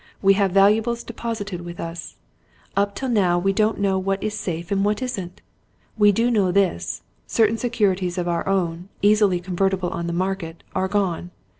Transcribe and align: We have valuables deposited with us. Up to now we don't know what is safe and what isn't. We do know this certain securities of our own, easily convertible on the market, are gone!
We 0.19 0.33
have 0.33 0.49
valuables 0.51 1.03
deposited 1.03 1.61
with 1.61 1.79
us. 1.79 2.15
Up 2.75 2.95
to 2.95 3.07
now 3.07 3.37
we 3.37 3.53
don't 3.53 3.77
know 3.79 3.99
what 3.99 4.23
is 4.23 4.33
safe 4.33 4.71
and 4.71 4.83
what 4.83 4.99
isn't. 5.03 5.41
We 5.95 6.11
do 6.11 6.31
know 6.31 6.51
this 6.51 7.03
certain 7.27 7.59
securities 7.59 8.17
of 8.17 8.27
our 8.27 8.47
own, 8.49 8.89
easily 9.03 9.39
convertible 9.39 9.89
on 9.91 10.07
the 10.07 10.11
market, 10.13 10.63
are 10.73 10.87
gone! 10.87 11.29